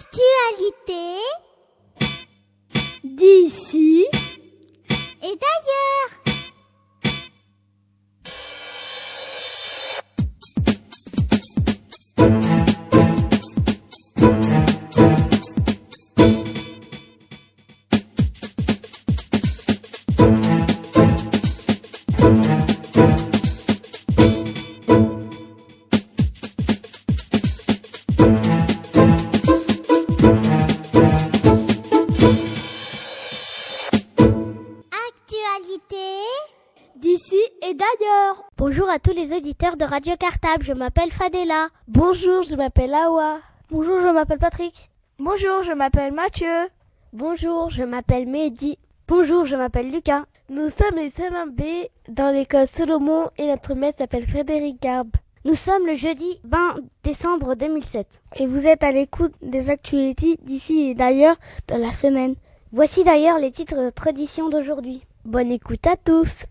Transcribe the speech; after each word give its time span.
Actualité 0.00 1.18
d'ici 3.04 4.06
et 5.22 5.36
d'ailleurs. 5.42 6.10
Actualité 22.96 23.29
Bonjour 38.56 38.88
à 38.88 38.98
tous 38.98 39.12
les 39.12 39.32
auditeurs 39.32 39.76
de 39.76 39.84
Radio 39.84 40.14
Cartable, 40.18 40.64
je 40.64 40.72
m'appelle 40.72 41.10
Fadela. 41.10 41.68
Bonjour, 41.88 42.42
je 42.42 42.54
m'appelle 42.54 42.94
Awa. 42.94 43.40
Bonjour, 43.70 43.98
je 44.00 44.08
m'appelle 44.08 44.38
Patrick. 44.38 44.90
Bonjour, 45.18 45.62
je 45.62 45.72
m'appelle 45.72 46.12
Mathieu. 46.12 46.68
Bonjour, 47.12 47.68
je 47.70 47.82
m'appelle 47.82 48.26
Mehdi. 48.26 48.78
Bonjour, 49.08 49.44
je 49.44 49.56
m'appelle 49.56 49.90
Lucas. 49.90 50.24
Nous 50.48 50.68
sommes 50.70 50.96
les 50.96 51.08
CM1B 51.08 51.88
dans 52.08 52.32
l'école 52.32 52.66
Solomon 52.66 53.28
et 53.36 53.48
notre 53.48 53.74
maître 53.74 53.98
s'appelle 53.98 54.26
Frédéric 54.26 54.80
Garbe. 54.80 55.10
Nous 55.44 55.54
sommes 55.54 55.86
le 55.86 55.94
jeudi 55.94 56.40
20 56.44 56.76
décembre 57.02 57.54
2007. 57.54 58.06
Et 58.36 58.46
vous 58.46 58.66
êtes 58.66 58.82
à 58.82 58.92
l'écoute 58.92 59.34
des 59.42 59.68
actualités 59.68 60.38
d'ici 60.42 60.82
et 60.82 60.94
d'ailleurs 60.94 61.36
de 61.68 61.76
la 61.76 61.92
semaine. 61.92 62.34
Voici 62.72 63.04
d'ailleurs 63.04 63.38
les 63.38 63.50
titres 63.50 63.82
de 63.82 63.90
tradition 63.90 64.48
d'aujourd'hui. 64.48 65.02
Bonne 65.24 65.50
écoute 65.50 65.86
à 65.86 65.96
tous. 65.96 66.44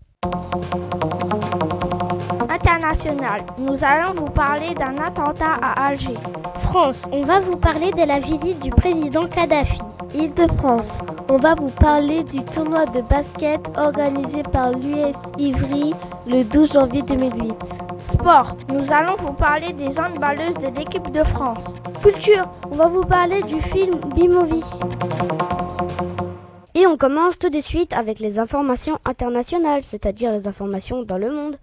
International, 2.90 3.42
nous 3.56 3.84
allons 3.84 4.14
vous 4.14 4.30
parler 4.30 4.74
d'un 4.74 4.98
attentat 4.98 5.60
à 5.62 5.86
Alger. 5.86 6.16
France, 6.58 7.04
on 7.12 7.22
va 7.22 7.38
vous 7.38 7.56
parler 7.56 7.92
de 7.92 8.04
la 8.04 8.18
visite 8.18 8.58
du 8.58 8.70
président 8.70 9.28
Kadhafi. 9.28 9.78
Île-de-France, 10.12 10.98
on 11.28 11.36
va 11.36 11.54
vous 11.54 11.68
parler 11.70 12.24
du 12.24 12.42
tournoi 12.42 12.86
de 12.86 13.00
basket 13.02 13.60
organisé 13.76 14.42
par 14.42 14.72
l'US 14.72 15.14
Ivry 15.38 15.94
le 16.26 16.42
12 16.42 16.72
janvier 16.72 17.02
2008. 17.02 17.54
Sport, 18.02 18.56
nous 18.70 18.92
allons 18.92 19.14
vous 19.14 19.34
parler 19.34 19.72
des 19.72 20.00
handballeuses 20.00 20.58
de 20.58 20.76
l'équipe 20.76 21.12
de 21.12 21.22
France. 21.22 21.76
Culture, 22.02 22.50
on 22.72 22.74
va 22.74 22.88
vous 22.88 23.04
parler 23.04 23.40
du 23.42 23.60
film 23.60 24.00
B-Movie. 24.16 24.64
Et 26.74 26.88
on 26.88 26.96
commence 26.96 27.38
tout 27.38 27.50
de 27.50 27.60
suite 27.60 27.92
avec 27.92 28.18
les 28.18 28.40
informations 28.40 28.98
internationales, 29.04 29.84
c'est-à-dire 29.84 30.32
les 30.32 30.48
informations 30.48 31.04
dans 31.04 31.18
le 31.18 31.30
monde. 31.30 31.56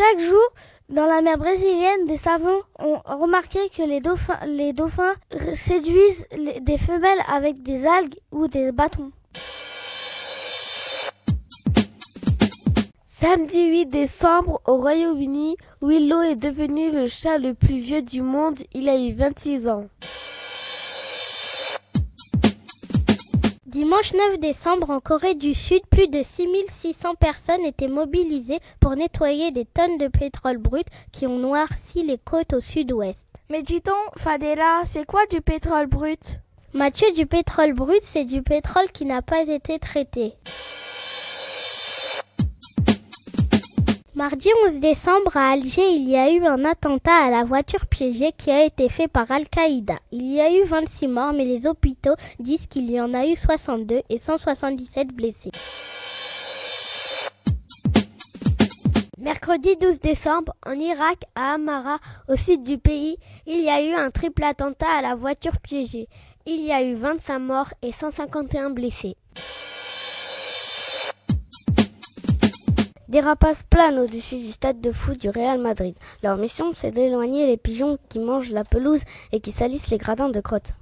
Chaque 0.00 0.20
jour, 0.20 0.48
dans 0.88 1.04
la 1.04 1.20
mer 1.20 1.36
brésilienne, 1.36 2.06
des 2.06 2.16
savants 2.16 2.62
ont 2.78 3.02
remarqué 3.04 3.58
que 3.68 3.82
les 3.82 4.00
dauphins, 4.00 5.14
séduisent 5.52 6.26
des 6.62 6.78
femelles 6.78 7.18
avec 7.30 7.62
des 7.62 7.86
algues 7.86 8.18
ou 8.32 8.48
des 8.48 8.72
bâtons. 8.72 9.12
Samedi 13.06 13.68
8 13.68 13.86
décembre, 13.90 14.62
au 14.66 14.76
Royaume-Uni, 14.76 15.58
Willow 15.82 16.22
est 16.22 16.36
devenu 16.36 16.90
le 16.90 17.06
chat 17.06 17.36
le 17.36 17.52
plus 17.52 17.76
vieux 17.76 18.00
du 18.00 18.22
monde. 18.22 18.58
Il 18.72 18.88
a 18.88 18.96
eu 18.96 19.12
26 19.12 19.68
ans. 19.68 19.84
Dimanche 23.90 24.12
9 24.12 24.38
décembre, 24.38 24.90
en 24.90 25.00
Corée 25.00 25.34
du 25.34 25.52
Sud, 25.52 25.80
plus 25.90 26.06
de 26.06 26.22
6600 26.22 27.16
personnes 27.16 27.64
étaient 27.64 27.88
mobilisées 27.88 28.60
pour 28.78 28.94
nettoyer 28.94 29.50
des 29.50 29.64
tonnes 29.64 29.98
de 29.98 30.06
pétrole 30.06 30.58
brut 30.58 30.86
qui 31.10 31.26
ont 31.26 31.40
noirci 31.40 32.04
les 32.04 32.16
côtes 32.16 32.52
au 32.52 32.60
sud-ouest. 32.60 33.26
Mais 33.48 33.62
dis-donc, 33.62 33.96
Fadela, 34.16 34.82
c'est 34.84 35.04
quoi 35.04 35.22
du 35.28 35.40
pétrole 35.40 35.88
brut? 35.88 36.38
Mathieu, 36.72 37.10
du 37.16 37.26
pétrole 37.26 37.72
brut, 37.72 38.00
c'est 38.02 38.24
du 38.24 38.42
pétrole 38.42 38.92
qui 38.92 39.06
n'a 39.06 39.22
pas 39.22 39.42
été 39.42 39.80
traité. 39.80 40.34
Mardi 44.20 44.50
11 44.66 44.80
décembre 44.80 45.34
à 45.34 45.52
Alger, 45.52 45.94
il 45.94 46.06
y 46.06 46.14
a 46.14 46.30
eu 46.30 46.44
un 46.44 46.66
attentat 46.66 47.24
à 47.24 47.30
la 47.30 47.42
voiture 47.42 47.86
piégée 47.86 48.32
qui 48.36 48.50
a 48.50 48.66
été 48.66 48.90
fait 48.90 49.08
par 49.08 49.32
Al-Qaïda. 49.32 49.94
Il 50.12 50.30
y 50.30 50.42
a 50.42 50.52
eu 50.52 50.62
26 50.64 51.08
morts, 51.08 51.32
mais 51.32 51.46
les 51.46 51.66
hôpitaux 51.66 52.16
disent 52.38 52.66
qu'il 52.66 52.90
y 52.90 53.00
en 53.00 53.14
a 53.14 53.24
eu 53.26 53.34
62 53.34 54.02
et 54.10 54.18
177 54.18 55.08
blessés. 55.08 55.52
Mercredi 59.16 59.74
12 59.80 60.00
décembre, 60.00 60.52
en 60.66 60.78
Irak, 60.78 61.20
à 61.34 61.54
Amara, 61.54 61.96
au 62.28 62.36
sud 62.36 62.62
du 62.62 62.76
pays, 62.76 63.16
il 63.46 63.62
y 63.62 63.70
a 63.70 63.82
eu 63.82 63.94
un 63.94 64.10
triple 64.10 64.44
attentat 64.44 64.98
à 64.98 65.00
la 65.00 65.14
voiture 65.14 65.58
piégée. 65.62 66.08
Il 66.44 66.60
y 66.60 66.72
a 66.72 66.82
eu 66.82 66.94
25 66.94 67.38
morts 67.38 67.72
et 67.80 67.92
151 67.92 68.68
blessés. 68.68 69.16
Des 73.10 73.18
rapaces 73.18 73.64
planent 73.64 73.98
au-dessus 73.98 74.36
du 74.36 74.52
stade 74.52 74.80
de 74.80 74.92
foot 74.92 75.20
du 75.20 75.30
Real 75.30 75.58
Madrid. 75.58 75.96
Leur 76.22 76.36
mission, 76.36 76.70
c'est 76.76 76.92
d'éloigner 76.92 77.48
les 77.48 77.56
pigeons 77.56 77.98
qui 78.08 78.20
mangent 78.20 78.52
la 78.52 78.62
pelouse 78.62 79.02
et 79.32 79.40
qui 79.40 79.50
salissent 79.50 79.90
les 79.90 79.98
gradins 79.98 80.28
de 80.28 80.40
crottes. 80.40 80.74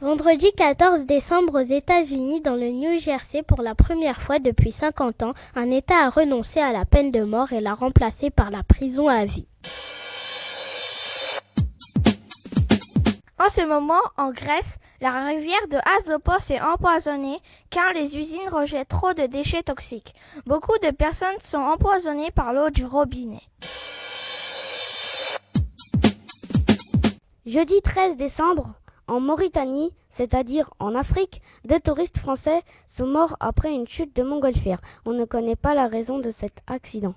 Vendredi 0.00 0.46
14 0.56 1.06
décembre 1.06 1.60
aux 1.60 1.64
États-Unis, 1.64 2.40
dans 2.40 2.54
le 2.54 2.68
New 2.68 3.00
Jersey, 3.00 3.42
pour 3.42 3.62
la 3.62 3.74
première 3.74 4.22
fois 4.22 4.38
depuis 4.38 4.70
50 4.70 5.24
ans, 5.24 5.34
un 5.56 5.68
État 5.72 6.04
a 6.04 6.08
renoncé 6.08 6.60
à 6.60 6.72
la 6.72 6.84
peine 6.84 7.10
de 7.10 7.24
mort 7.24 7.52
et 7.52 7.60
l'a 7.60 7.74
remplacée 7.74 8.30
par 8.30 8.52
la 8.52 8.62
prison 8.62 9.08
à 9.08 9.24
vie. 9.24 9.48
En 13.38 13.50
ce 13.50 13.60
moment, 13.60 14.00
en 14.16 14.30
Grèce, 14.30 14.78
la 15.02 15.26
rivière 15.26 15.68
de 15.68 15.76
Asopos 15.98 16.50
est 16.50 16.60
empoisonnée 16.60 17.38
car 17.68 17.92
les 17.92 18.16
usines 18.16 18.48
rejettent 18.50 18.88
trop 18.88 19.12
de 19.12 19.26
déchets 19.26 19.62
toxiques. 19.62 20.14
Beaucoup 20.46 20.78
de 20.82 20.90
personnes 20.90 21.38
sont 21.40 21.58
empoisonnées 21.58 22.30
par 22.30 22.54
l'eau 22.54 22.70
du 22.70 22.86
robinet. 22.86 23.42
Jeudi 27.44 27.80
13 27.82 28.16
décembre, 28.16 28.72
en 29.06 29.20
Mauritanie, 29.20 29.92
c'est-à-dire 30.08 30.70
en 30.78 30.94
Afrique, 30.94 31.42
deux 31.66 31.78
touristes 31.78 32.18
français 32.18 32.62
sont 32.86 33.06
morts 33.06 33.36
après 33.38 33.72
une 33.72 33.86
chute 33.86 34.16
de 34.16 34.22
montgolfière. 34.22 34.80
On 35.04 35.12
ne 35.12 35.26
connaît 35.26 35.56
pas 35.56 35.74
la 35.74 35.88
raison 35.88 36.18
de 36.18 36.30
cet 36.30 36.62
accident. 36.66 37.14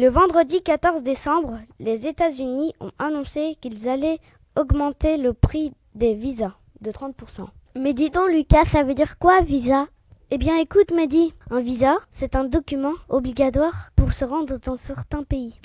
Le 0.00 0.08
vendredi 0.08 0.62
14 0.62 1.02
décembre, 1.02 1.58
les 1.80 2.06
États-Unis 2.06 2.72
ont 2.78 2.92
annoncé 3.00 3.56
qu'ils 3.60 3.88
allaient 3.88 4.20
augmenter 4.54 5.16
le 5.16 5.32
prix 5.34 5.72
des 5.96 6.14
visas 6.14 6.52
de 6.80 6.92
30%. 6.92 7.48
Mais 7.74 7.94
dis 7.94 8.08
donc 8.08 8.30
Lucas, 8.30 8.64
ça 8.66 8.84
veut 8.84 8.94
dire 8.94 9.18
quoi 9.18 9.40
visa? 9.40 9.88
Eh 10.30 10.38
bien 10.38 10.56
écoute 10.56 10.92
Mehdi, 10.92 11.34
un 11.50 11.58
visa, 11.58 11.96
c'est 12.10 12.36
un 12.36 12.44
document 12.44 12.92
obligatoire 13.08 13.90
pour 13.96 14.12
se 14.12 14.24
rendre 14.24 14.60
dans 14.60 14.76
certains 14.76 15.24
pays. 15.24 15.58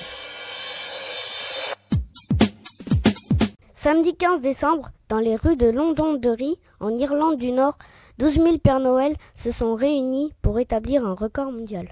Samedi 3.75 4.15
15 4.15 4.41
décembre, 4.41 4.89
dans 5.09 5.19
les 5.19 5.35
rues 5.35 5.57
de 5.57 5.67
Londonderry, 5.67 6.57
en 6.79 6.97
Irlande 6.97 7.37
du 7.37 7.51
Nord, 7.51 7.77
12 8.17 8.33
000 8.33 8.57
Pères 8.57 8.79
Noël 8.79 9.15
se 9.35 9.51
sont 9.51 9.75
réunis 9.75 10.33
pour 10.41 10.57
établir 10.57 11.05
un 11.05 11.13
record 11.13 11.51
mondial. 11.51 11.89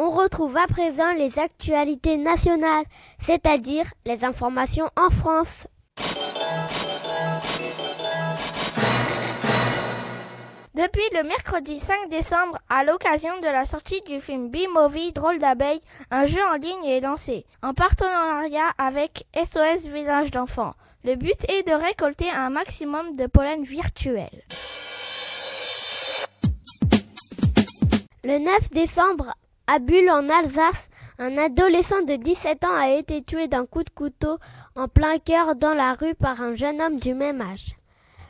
On 0.00 0.10
retrouve 0.10 0.56
à 0.56 0.68
présent 0.68 1.12
les 1.14 1.40
actualités 1.40 2.18
nationales, 2.18 2.84
c'est-à-dire 3.20 3.84
les 4.06 4.24
informations 4.24 4.88
en 4.96 5.10
France. 5.10 5.66
Depuis 10.72 11.02
le 11.12 11.24
mercredi 11.24 11.80
5 11.80 12.08
décembre, 12.10 12.58
à 12.68 12.84
l'occasion 12.84 13.40
de 13.40 13.46
la 13.46 13.64
sortie 13.64 14.00
du 14.02 14.20
film 14.20 14.50
B-Movie 14.50 15.10
Drôle 15.10 15.38
d'abeille, 15.38 15.80
un 16.12 16.26
jeu 16.26 16.40
en 16.48 16.54
ligne 16.54 16.84
est 16.84 17.00
lancé, 17.00 17.44
en 17.64 17.74
partenariat 17.74 18.70
avec 18.78 19.26
SOS 19.34 19.88
Village 19.88 20.30
d'enfants. 20.30 20.74
Le 21.02 21.16
but 21.16 21.44
est 21.50 21.66
de 21.66 21.72
récolter 21.72 22.30
un 22.30 22.50
maximum 22.50 23.16
de 23.16 23.26
pollen 23.26 23.64
virtuel. 23.64 24.44
Le 28.22 28.38
9 28.38 28.70
décembre, 28.70 29.32
à 29.68 29.80
Bulle 29.80 30.10
en 30.10 30.30
Alsace, 30.30 30.88
un 31.18 31.36
adolescent 31.36 32.00
de 32.00 32.16
17 32.16 32.64
ans 32.64 32.74
a 32.74 32.88
été 32.88 33.22
tué 33.22 33.48
d'un 33.48 33.66
coup 33.66 33.82
de 33.82 33.90
couteau 33.90 34.38
en 34.74 34.88
plein 34.88 35.18
cœur 35.18 35.56
dans 35.56 35.74
la 35.74 35.92
rue 35.92 36.14
par 36.14 36.40
un 36.40 36.54
jeune 36.54 36.80
homme 36.80 36.98
du 36.98 37.12
même 37.12 37.42
âge. 37.42 37.76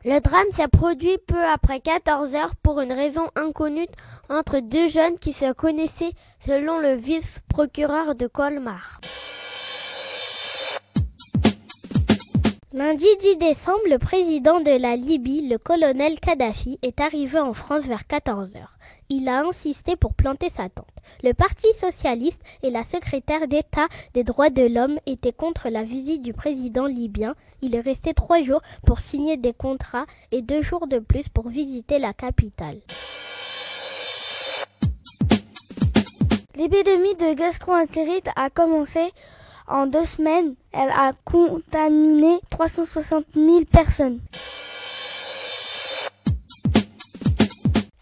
Le 0.04 0.18
drame 0.20 0.50
s'est 0.50 0.66
produit 0.66 1.16
peu 1.28 1.44
après 1.44 1.78
14 1.78 2.34
heures 2.34 2.56
pour 2.56 2.80
une 2.80 2.92
raison 2.92 3.30
inconnue 3.36 3.86
entre 4.28 4.58
deux 4.58 4.88
jeunes 4.88 5.16
qui 5.20 5.32
se 5.32 5.52
connaissaient 5.52 6.12
selon 6.44 6.78
le 6.80 6.94
vice-procureur 6.94 8.16
de 8.16 8.26
Colmar. 8.26 9.00
Lundi 12.72 13.06
10 13.20 13.36
décembre, 13.36 13.78
le 13.88 13.98
président 13.98 14.60
de 14.60 14.76
la 14.76 14.96
Libye, 14.96 15.48
le 15.48 15.58
colonel 15.58 16.18
Kadhafi, 16.18 16.80
est 16.82 17.00
arrivé 17.00 17.38
en 17.38 17.54
France 17.54 17.86
vers 17.86 18.06
14 18.08 18.56
heures. 18.56 18.77
Il 19.10 19.26
a 19.28 19.40
insisté 19.40 19.96
pour 19.96 20.12
planter 20.12 20.50
sa 20.50 20.68
tente. 20.68 20.86
Le 21.22 21.32
Parti 21.32 21.66
socialiste 21.72 22.40
et 22.62 22.68
la 22.68 22.84
secrétaire 22.84 23.48
d'État 23.48 23.86
des 24.12 24.22
droits 24.22 24.50
de 24.50 24.66
l'homme 24.66 24.98
étaient 25.06 25.32
contre 25.32 25.70
la 25.70 25.82
visite 25.82 26.20
du 26.20 26.34
président 26.34 26.84
libyen. 26.84 27.34
Il 27.62 27.74
est 27.74 27.80
resté 27.80 28.12
trois 28.12 28.42
jours 28.42 28.60
pour 28.84 29.00
signer 29.00 29.38
des 29.38 29.54
contrats 29.54 30.04
et 30.30 30.42
deux 30.42 30.60
jours 30.60 30.86
de 30.86 30.98
plus 30.98 31.30
pour 31.30 31.48
visiter 31.48 31.98
la 31.98 32.12
capitale. 32.12 32.80
L'épidémie 36.54 37.14
de 37.14 37.32
gastroentérite 37.32 38.28
a 38.36 38.50
commencé 38.50 39.00
en 39.68 39.86
deux 39.86 40.04
semaines. 40.04 40.54
Elle 40.72 40.90
a 40.90 41.14
contaminé 41.24 42.40
360 42.50 43.24
000 43.34 43.64
personnes. 43.72 44.20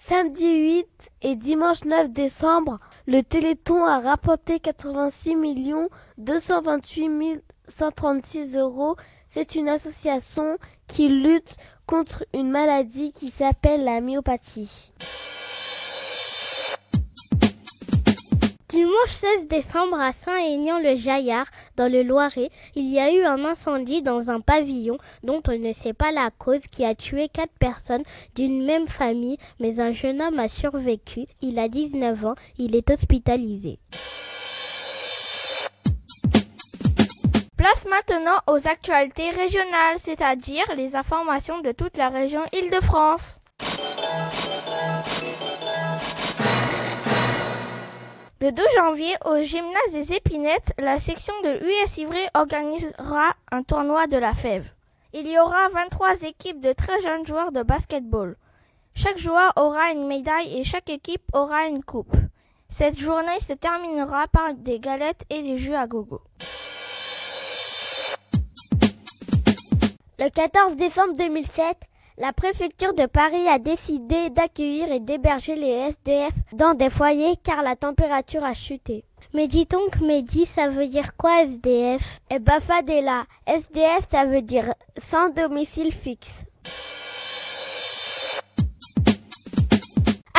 Samedi 0.09 0.61
8 0.61 0.87
et 1.23 1.35
dimanche 1.35 1.85
9 1.85 2.13
décembre, 2.13 2.79
le 3.09 3.23
Téléthon 3.23 3.85
a 3.85 3.99
rapporté 3.99 4.61
86 4.61 5.35
228 6.19 7.43
136 7.67 8.57
euros. 8.57 8.95
C'est 9.29 9.57
une 9.57 9.69
association 9.69 10.59
qui 10.87 11.09
lutte 11.09 11.57
contre 11.87 12.25
une 12.33 12.53
maladie 12.53 13.11
qui 13.11 13.31
s'appelle 13.31 13.83
la 13.83 14.01
myopathie. 14.01 14.93
Dimanche 18.77 19.09
16 19.09 19.49
décembre 19.49 19.99
à 19.99 20.13
Saint-Aignan-le-Jaillard, 20.13 21.47
dans 21.79 21.91
le 21.91 22.03
Loiret, 22.03 22.51
il 22.75 22.93
y 22.93 23.01
a 23.01 23.11
eu 23.11 23.23
un 23.23 23.43
incendie 23.47 24.03
dans 24.03 24.29
un 24.29 24.43
pavillon 24.43 24.99
dont 25.23 25.41
on 25.49 25.59
ne 25.59 25.73
sait 25.73 25.95
pas 25.95 26.13
la 26.13 26.31
cause 26.31 26.61
qui 26.71 26.85
a 26.85 26.95
tué 26.95 27.31
quatre 27.31 27.55
personnes 27.59 28.03
d'une 28.35 28.67
même 28.67 28.87
famille, 28.87 29.39
mais 29.61 29.81
un 29.81 29.93
jeune 29.93 30.21
homme 30.21 30.39
a 30.39 30.49
survécu. 30.49 31.25
Il 31.41 31.59
a 31.59 31.69
19 31.69 32.27
ans, 32.27 32.35
il 32.59 32.77
est 32.77 32.91
hospitalisé. 32.91 33.79
Place 37.57 37.87
maintenant 37.89 38.41
aux 38.47 38.69
actualités 38.69 39.31
régionales, 39.31 39.97
c'est-à-dire 39.97 40.67
les 40.77 40.97
informations 40.97 41.63
de 41.63 41.73
toute 41.73 41.97
la 41.97 42.11
région 42.11 42.43
Île-de-France. 42.53 43.41
Le 48.39 48.53
2 48.53 48.63
janvier, 48.77 49.17
au 49.25 49.41
gymnase 49.41 49.93
des 49.93 50.13
Épinettes, 50.13 50.75
la 50.79 50.99
section 50.99 51.33
de 51.43 51.59
l'US 51.59 51.97
Ivry 51.97 52.21
organisera 52.35 53.35
un 53.51 53.63
tournoi 53.63 54.09
de 54.09 54.19
la 54.19 54.35
fève. 54.35 54.69
Il 55.15 55.27
y 55.27 55.39
aura 55.39 55.71
23 55.71 56.21
équipes 56.25 56.61
de 56.61 56.75
très 56.75 57.01
jeunes 57.01 57.25
joueurs 57.25 57.51
de 57.51 57.63
basketball. 57.63 58.37
Chaque 58.95 59.17
joueur 59.17 59.55
aura 59.57 59.91
une 59.93 60.07
médaille 60.07 60.55
et 60.55 60.65
chaque 60.65 60.91
équipe 60.91 61.23
aura 61.33 61.65
une 61.65 61.83
coupe. 61.83 62.15
Cette 62.69 62.99
journée 62.99 63.41
se 63.41 63.55
terminera 63.55 64.29
par 64.29 64.53
des 64.53 64.81
galettes 64.81 65.25
et 65.31 65.41
des 65.41 65.57
jeux 65.57 65.77
à 65.77 65.87
gogo. 65.87 66.21
Le 70.19 70.29
14 70.29 70.77
décembre 70.77 71.17
2007, 71.17 71.79
la 72.19 72.33
préfecture 72.33 72.95
de 72.95 73.07
Paris 73.07 73.47
a 73.49 73.59
décidé 73.59 74.31
d'accueillir 74.31 74.91
et 74.91 75.01
d'héberger 75.01 75.55
les 75.55 75.91
SDF 75.91 76.33
dans 76.53 76.75
des 76.75 76.89
foyers 76.89 77.37
car 77.43 77.63
la 77.63 77.77
température 77.77 78.45
a 78.45 78.55
chuté. 78.55 79.05
Mais 79.35 79.49
dis 79.49 79.67
donc, 79.67 80.01
Mehdi, 80.01 80.47
ça 80.47 80.69
veut 80.69 80.89
dire 80.89 81.17
quoi 81.17 81.43
SDF 81.43 82.21
Eh 82.31 82.39
ben 82.39 82.61
Fadela, 82.61 83.25
SDF 83.47 84.09
ça 84.11 84.25
veut 84.25 84.43
dire 84.43 84.73
sans 84.97 85.29
domicile 85.29 85.93
fixe. 85.93 86.45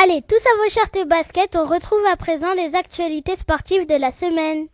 Allez, 0.03 0.21
tous 0.27 0.35
à 0.35 0.63
vos 0.63 0.69
shirts 0.69 0.95
et 0.95 1.05
baskets, 1.05 1.55
on 1.55 1.65
retrouve 1.65 2.05
à 2.11 2.15
présent 2.15 2.53
les 2.53 2.75
actualités 2.75 3.35
sportives 3.35 3.87
de 3.87 3.95
la 3.95 4.11
semaine. 4.11 4.67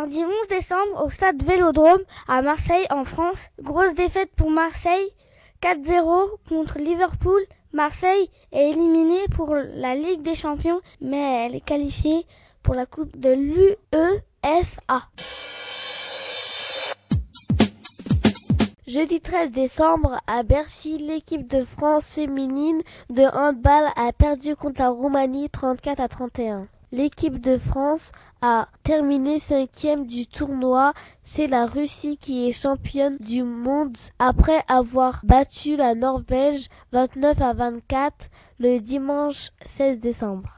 Mardi 0.00 0.24
11 0.24 0.48
décembre, 0.48 1.04
au 1.04 1.10
stade 1.10 1.42
Vélodrome 1.42 2.00
à 2.26 2.40
Marseille, 2.40 2.86
en 2.88 3.04
France, 3.04 3.50
grosse 3.60 3.92
défaite 3.92 4.30
pour 4.34 4.50
Marseille, 4.50 5.10
4-0 5.60 6.38
contre 6.48 6.78
Liverpool. 6.78 7.42
Marseille 7.74 8.30
est 8.50 8.70
éliminée 8.70 9.28
pour 9.36 9.54
la 9.54 9.94
Ligue 9.94 10.22
des 10.22 10.34
Champions, 10.34 10.80
mais 11.02 11.44
elle 11.44 11.54
est 11.54 11.60
qualifiée 11.60 12.24
pour 12.62 12.74
la 12.74 12.86
Coupe 12.86 13.14
de 13.18 13.28
l'UEFA. 13.28 15.02
Jeudi 18.86 19.20
13 19.20 19.50
décembre, 19.50 20.18
à 20.26 20.42
Bercy, 20.44 20.96
l'équipe 20.96 21.46
de 21.46 21.62
France 21.62 22.14
féminine 22.14 22.80
de 23.10 23.24
handball 23.36 23.90
a 23.96 24.14
perdu 24.14 24.56
contre 24.56 24.80
la 24.80 24.88
Roumanie 24.88 25.50
34 25.50 26.00
à 26.00 26.08
31. 26.08 26.68
L'équipe 26.92 27.40
de 27.40 27.56
France 27.56 28.10
a 28.42 28.66
terminé 28.82 29.38
cinquième 29.38 30.06
du 30.06 30.26
tournoi. 30.26 30.92
C'est 31.22 31.46
la 31.46 31.66
Russie 31.66 32.18
qui 32.20 32.48
est 32.48 32.52
championne 32.52 33.16
du 33.20 33.44
monde 33.44 33.96
après 34.18 34.64
avoir 34.66 35.20
battu 35.22 35.76
la 35.76 35.94
Norvège 35.94 36.66
29 36.92 37.40
à 37.42 37.52
24 37.52 38.28
le 38.58 38.78
dimanche 38.78 39.50
16 39.64 40.00
décembre. 40.00 40.48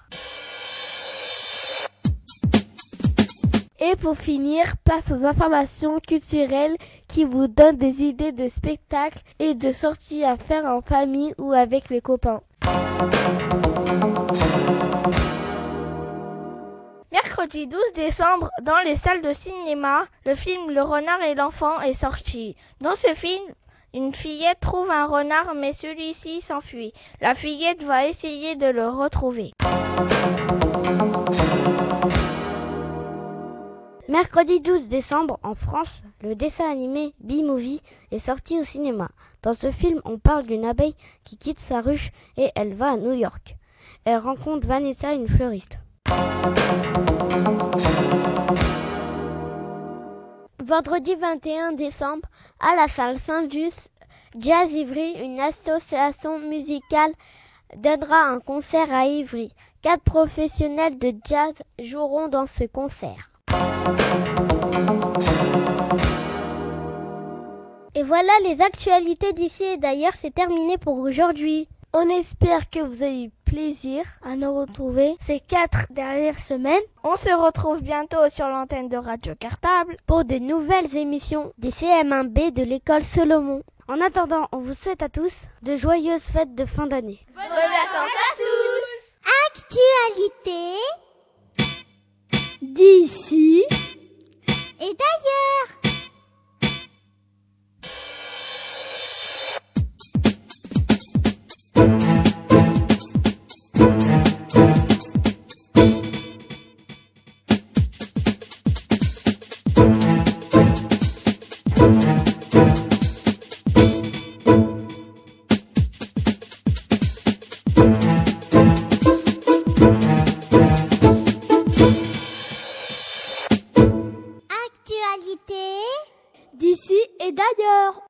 Et 3.79 3.97
pour 3.97 4.17
finir, 4.17 4.77
place 4.85 5.11
aux 5.11 5.27
informations 5.27 5.99
culturelles 6.01 6.77
qui 7.09 7.25
vous 7.25 7.49
donnent 7.49 7.77
des 7.77 8.03
idées 8.03 8.33
de 8.33 8.49
spectacles 8.49 9.21
et 9.39 9.55
de 9.55 9.73
sorties 9.73 10.25
à 10.25 10.37
faire 10.37 10.65
en 10.65 10.81
famille 10.81 11.35
ou 11.37 11.53
avec 11.53 11.91
les 11.91 12.01
copains. 12.01 12.41
Mercredi 17.33 17.67
12 17.67 17.81
décembre, 17.95 18.51
dans 18.61 18.77
les 18.85 18.95
salles 18.95 19.23
de 19.23 19.33
cinéma, 19.33 20.05
le 20.27 20.35
film 20.35 20.71
Le 20.71 20.83
renard 20.83 21.23
et 21.23 21.35
l'enfant 21.35 21.81
est 21.81 21.95
sorti. 21.95 22.57
Dans 22.83 22.95
ce 22.95 23.15
film, 23.15 23.43
une 23.95 24.15
fillette 24.15 24.61
trouve 24.61 24.91
un 24.91 25.07
renard 25.07 25.55
mais 25.55 25.73
celui-ci 25.73 26.43
s'enfuit. 26.43 26.93
La 27.23 27.35
fillette 27.35 27.83
va 27.85 28.07
essayer 28.07 28.55
de 28.55 28.67
le 28.67 28.87
retrouver. 28.87 29.53
Mercredi 34.09 34.61
12 34.61 34.89
décembre, 34.89 35.39
en 35.43 35.55
France, 35.55 36.03
le 36.21 36.35
dessin 36.35 36.71
animé 36.71 37.15
B-Movie 37.21 37.81
est 38.11 38.19
sorti 38.19 38.61
au 38.61 38.65
cinéma. 38.65 39.09
Dans 39.43 39.55
ce 39.55 39.71
film, 39.71 40.03
on 40.05 40.19
parle 40.19 40.43
d'une 40.43 40.67
abeille 40.67 40.97
qui 41.25 41.39
quitte 41.39 41.61
sa 41.61 41.81
ruche 41.81 42.11
et 42.37 42.51
elle 42.57 42.75
va 42.75 42.91
à 42.91 42.97
New 42.99 43.15
York. 43.15 43.57
Elle 44.05 44.19
rencontre 44.19 44.69
Vanessa, 44.69 45.15
une 45.15 45.29
fleuriste. 45.29 45.79
Vendredi 50.65 51.15
21 51.15 51.73
décembre, 51.73 52.29
à 52.59 52.75
la 52.75 52.89
salle 52.89 53.19
Saint-Just, 53.19 53.91
Jazz 54.39 54.73
Ivry, 54.73 55.13
une 55.23 55.39
association 55.41 56.39
musicale, 56.39 57.13
donnera 57.77 58.23
un 58.23 58.41
concert 58.41 58.93
à 58.93 59.05
Ivry. 59.05 59.53
Quatre 59.83 60.03
professionnels 60.03 60.99
de 60.99 61.13
jazz 61.29 61.55
joueront 61.79 62.29
dans 62.29 62.47
ce 62.47 62.65
concert. 62.65 63.31
Et 67.95 68.03
voilà 68.03 68.33
les 68.45 68.61
actualités 68.63 69.33
d'ici 69.33 69.65
et 69.65 69.77
d'ailleurs, 69.77 70.15
c'est 70.17 70.35
terminé 70.35 70.79
pour 70.79 70.99
aujourd'hui. 70.99 71.69
On 71.95 72.09
espère 72.09 72.71
que 72.71 72.79
vous 72.79 73.03
avez 73.03 73.25
eu 73.25 73.31
plaisir 73.45 74.03
à 74.23 74.35
nous 74.35 74.55
retrouver 74.55 75.15
ces 75.21 75.41
quatre 75.41 75.87
dernières 75.91 76.41
semaines. 76.41 76.81
On 77.05 77.17
se 77.17 77.29
retrouve 77.29 77.83
bientôt 77.83 78.31
sur 78.31 78.49
l'antenne 78.49 78.89
de 78.89 78.97
Radio 78.97 79.35
Cartable 79.35 79.99
pour 80.07 80.25
de 80.25 80.37
nouvelles 80.37 80.97
émissions 80.97 81.53
des 81.59 81.71
CM1B 81.71 82.55
de 82.55 82.63
l'école 82.63 83.05
Solomon. 83.05 83.63
En 83.89 84.01
attendant, 84.01 84.49
on 84.53 84.61
vous 84.61 84.73
souhaite 84.73 85.03
à 85.03 85.11
tous 85.11 85.43
de 85.61 85.77
joyeuses 85.77 86.25
fêtes 86.25 86.55
de 86.55 86.65
fin 86.65 86.87
d'année. 86.87 87.21
Bonnes 87.35 87.45
vacances 87.45 88.17
à 88.31 88.37
tous 88.39 88.93
Actualité 89.59 90.72